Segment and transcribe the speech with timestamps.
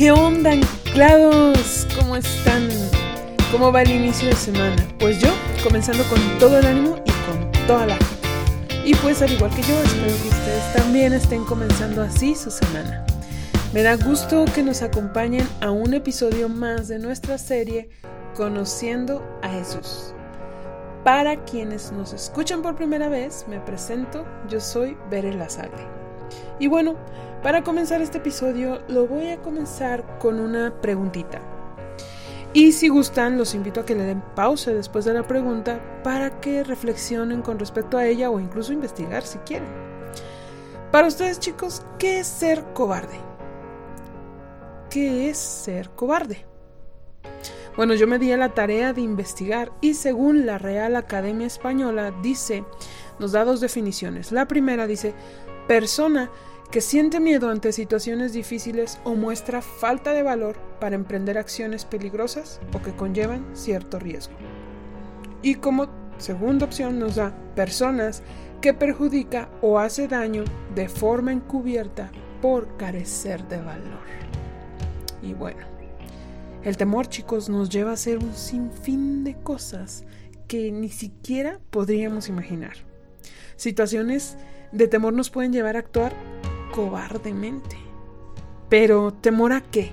[0.00, 1.86] ¿Qué onda, anclados?
[1.94, 2.70] ¿Cómo están?
[3.52, 4.82] ¿Cómo va el inicio de semana?
[4.98, 5.28] Pues yo,
[5.62, 7.98] comenzando con todo el ánimo y con toda la
[8.86, 13.04] Y pues al igual que yo, espero que ustedes también estén comenzando así su semana.
[13.74, 17.90] Me da gusto que nos acompañen a un episodio más de nuestra serie
[18.34, 20.14] Conociendo a Jesús.
[21.04, 26.00] Para quienes nos escuchan por primera vez, me presento, yo soy Bere Lazarre.
[26.58, 26.96] Y bueno,
[27.42, 31.40] para comenzar este episodio lo voy a comenzar con una preguntita.
[32.52, 36.40] Y si gustan, los invito a que le den pausa después de la pregunta para
[36.40, 39.68] que reflexionen con respecto a ella o incluso investigar si quieren.
[40.90, 43.18] Para ustedes chicos, ¿qué es ser cobarde?
[44.90, 46.44] ¿Qué es ser cobarde?
[47.76, 52.12] Bueno, yo me di a la tarea de investigar y según la Real Academia Española
[52.20, 52.64] dice,
[53.20, 54.32] nos da dos definiciones.
[54.32, 55.14] La primera dice,
[55.68, 56.30] persona
[56.70, 62.60] que siente miedo ante situaciones difíciles o muestra falta de valor para emprender acciones peligrosas
[62.72, 64.34] o que conllevan cierto riesgo.
[65.42, 68.22] Y como segunda opción nos da personas
[68.60, 74.06] que perjudica o hace daño de forma encubierta por carecer de valor.
[75.22, 75.66] Y bueno,
[76.62, 80.04] el temor, chicos, nos lleva a hacer un sinfín de cosas
[80.46, 82.74] que ni siquiera podríamos imaginar.
[83.56, 84.36] Situaciones
[84.72, 86.12] de temor nos pueden llevar a actuar
[86.70, 87.76] cobardemente.
[88.68, 89.92] Pero, ¿temor a qué?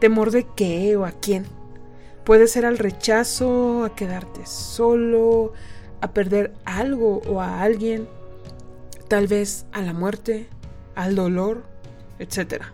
[0.00, 1.46] ¿Temor de qué o a quién?
[2.24, 5.52] Puede ser al rechazo, a quedarte solo,
[6.00, 8.08] a perder algo o a alguien,
[9.08, 10.48] tal vez a la muerte,
[10.94, 11.64] al dolor,
[12.18, 12.72] etcétera.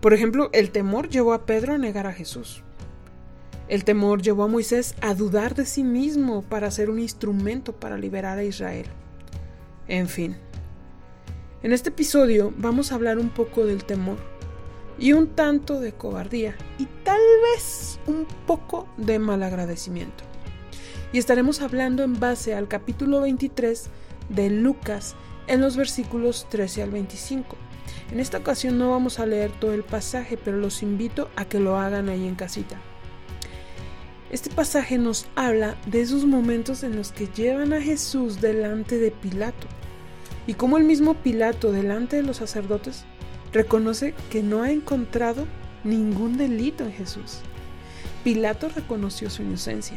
[0.00, 2.64] Por ejemplo, el temor llevó a Pedro a negar a Jesús.
[3.68, 7.96] El temor llevó a Moisés a dudar de sí mismo para ser un instrumento para
[7.96, 8.86] liberar a Israel.
[9.86, 10.36] En fin.
[11.62, 14.16] En este episodio vamos a hablar un poco del temor
[14.98, 17.20] y un tanto de cobardía y tal
[17.52, 20.24] vez un poco de malagradecimiento.
[21.12, 23.90] Y estaremos hablando en base al capítulo 23
[24.30, 25.16] de Lucas
[25.48, 27.58] en los versículos 13 al 25.
[28.10, 31.60] En esta ocasión no vamos a leer todo el pasaje, pero los invito a que
[31.60, 32.80] lo hagan ahí en casita.
[34.30, 39.10] Este pasaje nos habla de esos momentos en los que llevan a Jesús delante de
[39.10, 39.66] Pilato
[40.50, 43.04] y cómo el mismo Pilato delante de los sacerdotes
[43.52, 45.46] reconoce que no ha encontrado
[45.84, 47.38] ningún delito en Jesús.
[48.24, 49.96] Pilato reconoció su inocencia.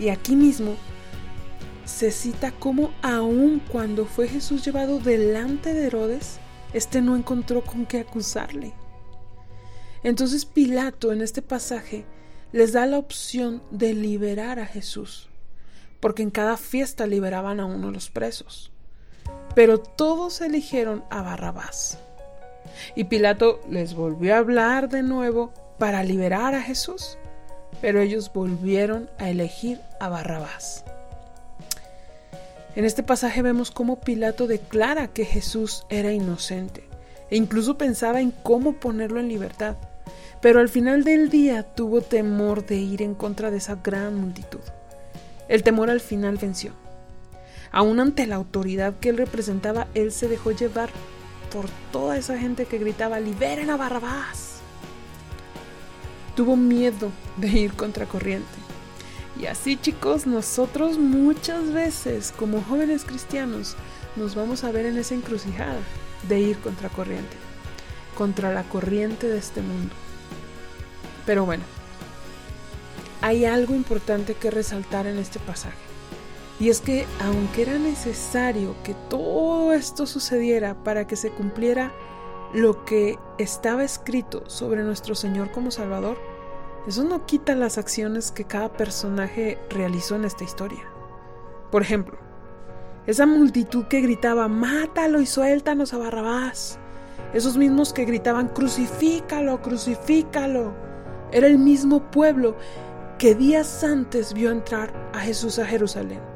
[0.00, 0.74] Y aquí mismo
[1.84, 6.40] se cita cómo aun cuando fue Jesús llevado delante de Herodes,
[6.72, 8.72] este no encontró con qué acusarle.
[10.02, 12.04] Entonces Pilato en este pasaje
[12.50, 15.28] les da la opción de liberar a Jesús,
[16.00, 18.72] porque en cada fiesta liberaban a uno de los presos.
[19.58, 21.98] Pero todos eligieron a Barrabás.
[22.94, 27.18] Y Pilato les volvió a hablar de nuevo para liberar a Jesús,
[27.80, 30.84] pero ellos volvieron a elegir a Barrabás.
[32.76, 36.84] En este pasaje vemos cómo Pilato declara que Jesús era inocente
[37.28, 39.74] e incluso pensaba en cómo ponerlo en libertad,
[40.40, 44.60] pero al final del día tuvo temor de ir en contra de esa gran multitud.
[45.48, 46.74] El temor al final venció.
[47.72, 50.90] Aún ante la autoridad que él representaba, él se dejó llevar
[51.52, 54.56] por toda esa gente que gritaba, liberen a Barrabás.
[56.36, 58.68] Tuvo miedo de ir contra corriente
[59.40, 63.76] y así chicos, nosotros muchas veces como jóvenes cristianos
[64.16, 65.78] nos vamos a ver en esa encrucijada
[66.28, 67.36] de ir contra corriente,
[68.16, 69.94] contra la corriente de este mundo.
[71.24, 71.62] Pero bueno,
[73.20, 75.87] hay algo importante que resaltar en este pasaje.
[76.60, 81.92] Y es que aunque era necesario que todo esto sucediera para que se cumpliera
[82.52, 86.18] lo que estaba escrito sobre nuestro Señor como Salvador,
[86.86, 90.82] eso no quita las acciones que cada personaje realizó en esta historia.
[91.70, 92.18] Por ejemplo,
[93.06, 96.78] esa multitud que gritaba, mátalo y suéltanos a Barrabás.
[97.32, 100.72] Esos mismos que gritaban, crucifícalo, crucifícalo.
[101.30, 102.56] Era el mismo pueblo
[103.18, 106.27] que días antes vio entrar a Jesús a Jerusalén.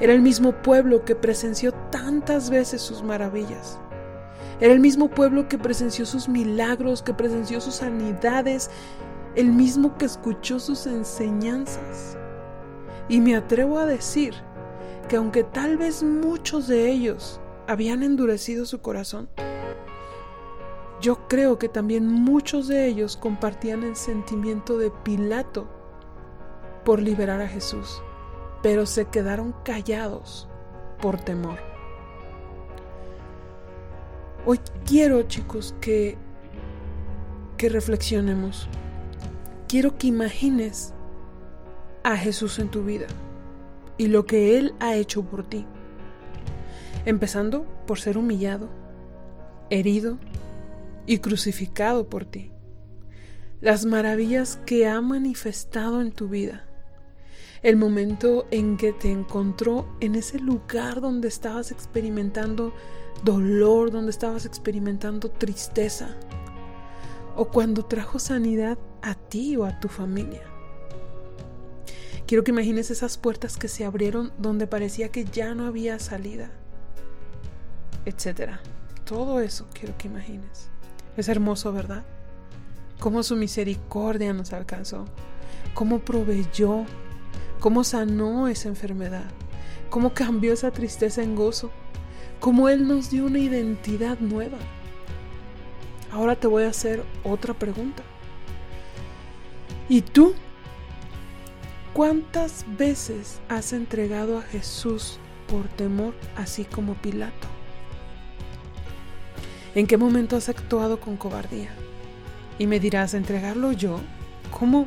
[0.00, 3.78] Era el mismo pueblo que presenció tantas veces sus maravillas.
[4.60, 8.70] Era el mismo pueblo que presenció sus milagros, que presenció sus sanidades
[9.36, 12.16] el mismo que escuchó sus enseñanzas.
[13.08, 14.34] Y me atrevo a decir
[15.08, 19.28] que aunque tal vez muchos de ellos habían endurecido su corazón,
[21.00, 25.66] yo creo que también muchos de ellos compartían el sentimiento de Pilato
[26.84, 28.02] por liberar a Jesús,
[28.62, 30.48] pero se quedaron callados
[31.00, 31.58] por temor.
[34.46, 36.16] Hoy quiero, chicos, que
[37.60, 38.66] que reflexionemos.
[39.68, 40.94] Quiero que imagines
[42.02, 43.06] a Jesús en tu vida
[43.98, 45.66] y lo que Él ha hecho por ti.
[47.04, 48.70] Empezando por ser humillado,
[49.68, 50.16] herido
[51.04, 52.50] y crucificado por ti.
[53.60, 56.64] Las maravillas que ha manifestado en tu vida.
[57.62, 62.72] El momento en que te encontró en ese lugar donde estabas experimentando
[63.22, 66.16] dolor, donde estabas experimentando tristeza.
[67.36, 70.42] O cuando trajo sanidad a ti o a tu familia.
[72.26, 76.52] Quiero que imagines esas puertas que se abrieron donde parecía que ya no había salida,
[78.04, 78.60] etcétera.
[79.04, 80.70] Todo eso quiero que imagines.
[81.16, 82.04] Es hermoso, ¿verdad?
[83.00, 85.06] Cómo su misericordia nos alcanzó,
[85.74, 86.84] cómo proveyó,
[87.60, 89.30] cómo sanó esa enfermedad,
[89.88, 91.70] cómo cambió esa tristeza en gozo,
[92.40, 94.58] cómo Él nos dio una identidad nueva.
[96.10, 98.02] Ahora te voy a hacer otra pregunta.
[99.88, 100.34] ¿Y tú
[101.92, 105.18] ¿Cuántas veces has entregado a Jesús
[105.48, 107.48] por temor, así como Pilato?
[109.74, 111.70] ¿En qué momento has actuado con cobardía?
[112.60, 114.00] Y me dirás, ¿entregarlo yo?
[114.52, 114.86] ¿Cómo?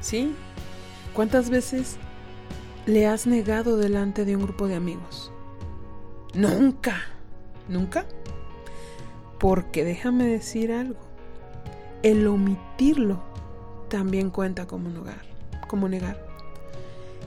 [0.00, 0.34] ¿Sí?
[1.16, 1.96] ¿Cuántas veces
[2.84, 5.32] le has negado delante de un grupo de amigos?
[6.34, 6.94] Nunca.
[7.70, 8.04] ¿Nunca?
[9.40, 11.00] Porque déjame decir algo.
[12.02, 13.22] El omitirlo
[13.88, 14.90] también cuenta como
[15.88, 16.22] negar.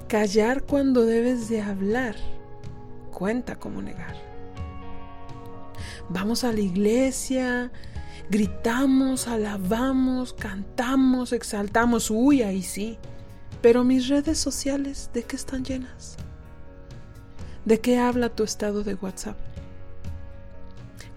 [0.07, 2.15] Callar cuando debes de hablar
[3.12, 4.13] cuenta como negar.
[6.09, 7.71] Vamos a la iglesia,
[8.30, 13.00] gritamos, alabamos, cantamos, exaltamos, uy, ahí sí.
[13.61, 16.17] Pero mis redes sociales, ¿de qué están llenas?
[17.65, 19.38] ¿De qué habla tu estado de WhatsApp?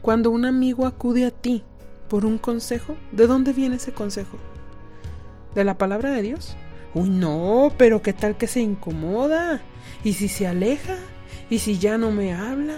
[0.00, 1.62] Cuando un amigo acude a ti
[2.08, 4.38] por un consejo, ¿de dónde viene ese consejo?
[5.54, 6.56] de la palabra de Dios.
[6.94, 9.60] Uy, no, pero qué tal que se incomoda.
[10.04, 10.96] ¿Y si se aleja?
[11.50, 12.76] ¿Y si ya no me habla?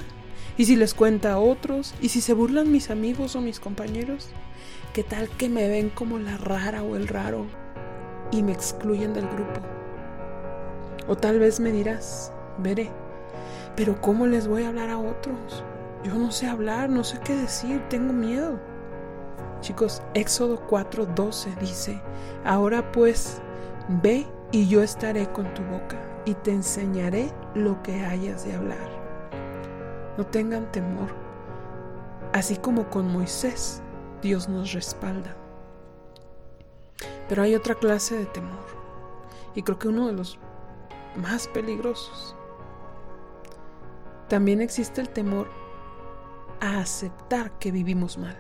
[0.57, 1.95] ¿Y si les cuenta a otros?
[2.01, 4.29] ¿Y si se burlan mis amigos o mis compañeros?
[4.93, 7.47] ¿Qué tal que me ven como la rara o el raro
[8.31, 9.61] y me excluyen del grupo?
[11.07, 12.91] O tal vez me dirás, veré,
[13.77, 15.65] pero ¿cómo les voy a hablar a otros?
[16.03, 18.59] Yo no sé hablar, no sé qué decir, tengo miedo.
[19.61, 22.01] Chicos, Éxodo 4:12 dice,
[22.45, 23.41] ahora pues,
[24.03, 28.89] ve y yo estaré con tu boca y te enseñaré lo que hayas de hablar.
[30.17, 31.09] No tengan temor.
[32.33, 33.83] Así como con Moisés,
[34.23, 35.35] Dios nos respalda.
[37.29, 38.65] Pero hay otra clase de temor,
[39.55, 40.39] y creo que uno de los
[41.17, 42.35] más peligrosos.
[44.29, 45.49] También existe el temor
[46.61, 48.37] a aceptar que vivimos mal.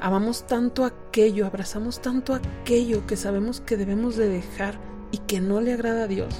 [0.00, 4.74] Amamos tanto aquello, abrazamos tanto aquello que sabemos que debemos de dejar
[5.10, 6.34] y que no le agrada a Dios,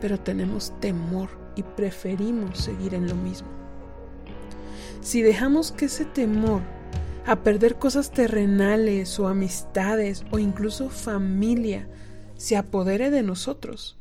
[0.00, 3.48] pero tenemos temor y preferimos seguir en lo mismo.
[5.00, 6.62] Si dejamos que ese temor
[7.26, 11.88] a perder cosas terrenales o amistades o incluso familia
[12.36, 13.98] se apodere de nosotros,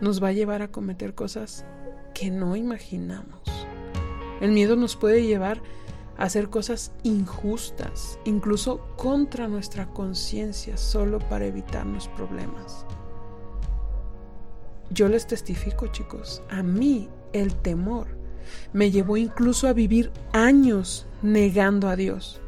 [0.00, 1.64] nos va a llevar a cometer cosas
[2.14, 3.42] que no imaginamos.
[4.40, 5.62] El miedo nos puede llevar
[6.18, 12.86] hacer cosas injustas, incluso contra nuestra conciencia, solo para evitarnos problemas.
[14.90, 18.06] Yo les testifico, chicos, a mí el temor
[18.72, 22.40] me llevó incluso a vivir años negando a Dios.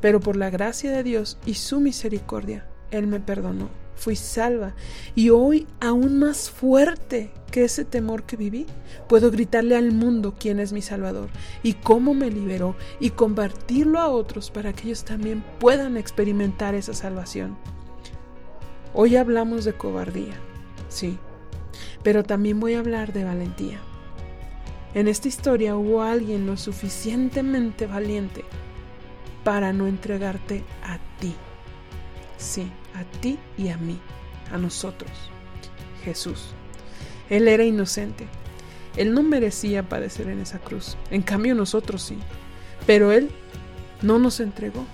[0.00, 4.74] Pero por la gracia de Dios y su misericordia, Él me perdonó fui salva
[5.14, 8.66] y hoy aún más fuerte que ese temor que viví,
[9.08, 11.30] puedo gritarle al mundo quién es mi Salvador
[11.62, 16.94] y cómo me liberó y compartirlo a otros para que ellos también puedan experimentar esa
[16.94, 17.56] salvación.
[18.94, 20.34] Hoy hablamos de cobardía,
[20.88, 21.18] sí,
[22.02, 23.80] pero también voy a hablar de valentía.
[24.94, 28.44] En esta historia hubo alguien lo suficientemente valiente
[29.48, 31.34] para no entregarte a ti.
[32.36, 33.98] Sí, a ti y a mí,
[34.52, 35.10] a nosotros.
[36.04, 36.48] Jesús.
[37.30, 38.28] Él era inocente.
[38.98, 40.98] Él no merecía padecer en esa cruz.
[41.10, 42.18] En cambio nosotros sí.
[42.86, 43.30] Pero Él
[44.02, 44.84] no nos entregó.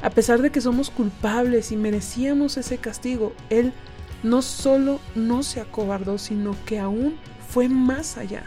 [0.00, 3.74] A pesar de que somos culpables y merecíamos ese castigo, Él
[4.22, 7.18] no solo no se acobardó, sino que aún
[7.50, 8.44] fue más allá.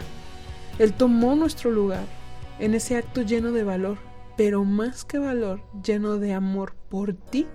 [0.80, 2.06] Él tomó nuestro lugar
[2.58, 3.98] en ese acto lleno de valor,
[4.36, 7.46] pero más que valor, lleno de amor por ti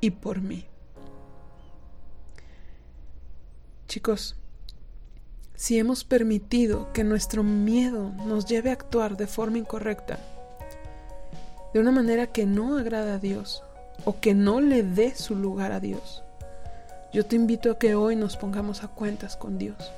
[0.00, 0.66] y por mí.
[3.86, 4.36] Chicos,
[5.54, 10.18] si hemos permitido que nuestro miedo nos lleve a actuar de forma incorrecta,
[11.74, 13.62] de una manera que no agrada a Dios
[14.04, 16.22] o que no le dé su lugar a Dios.
[17.12, 19.92] Yo te invito a que hoy nos pongamos a cuentas con Dios.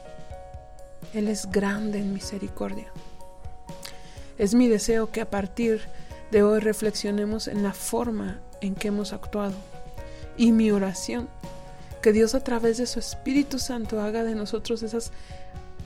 [1.15, 2.91] Él es grande en misericordia.
[4.39, 5.83] Es mi deseo que a partir
[6.33, 9.53] de hoy reflexionemos en la forma en que hemos actuado.
[10.39, 11.29] Y mi oración,
[12.01, 15.13] que Dios a través de su Espíritu Santo haga de nosotros esas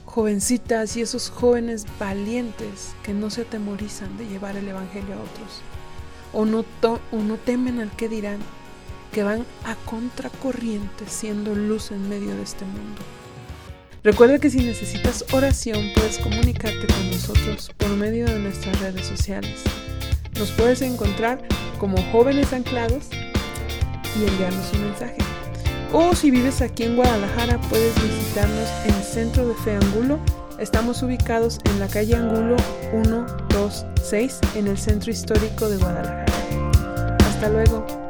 [0.05, 5.61] jovencitas y esos jóvenes valientes que no se atemorizan de llevar el Evangelio a otros,
[6.31, 6.63] o no,
[7.11, 8.39] o temen al que dirán,
[9.11, 13.01] que van a contracorriente siendo luz en medio de este mundo.
[14.01, 19.65] Recuerda que si necesitas oración puedes comunicarte con nosotros por medio de nuestras redes sociales.
[20.37, 21.39] Nos puedes encontrar
[21.79, 23.05] como jóvenes anclados
[24.15, 25.17] y enviarnos un mensaje.
[25.93, 30.19] O si vives aquí en Guadalajara puedes visitarnos en el Centro de Fe Angulo.
[30.59, 32.55] Estamos ubicados en la calle Angulo
[32.91, 36.25] 126 en el Centro Histórico de Guadalajara.
[37.19, 38.06] Hasta luego.